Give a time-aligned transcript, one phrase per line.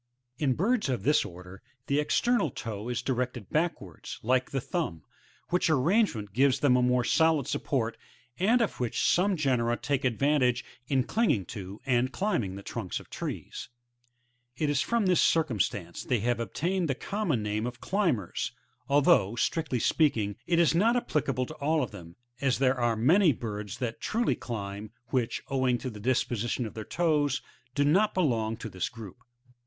[0.39, 0.49] 14.
[0.49, 5.03] In birds of this order the external toe is directed back wards like the thumb,
[5.49, 7.95] which arrangement gives them a more solid support,
[8.39, 13.11] and of which some genera take advantage m clinging to, and climbing the trunks of
[13.11, 13.69] trees.
[14.57, 16.39] {Plate 4, Jig, 5, 6, 7, and 10.) It is from this circumstance they have
[16.39, 18.53] obtained the common name of Climbers^
[18.89, 23.33] although, strictly speaki^, it is not applicable to all of them, as there are many
[23.33, 27.43] birds that truly climb, which, owing to the disposition of their toes,
[27.75, 29.17] do not belong to this group.